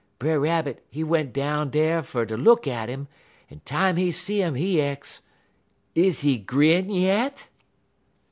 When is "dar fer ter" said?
1.69-2.35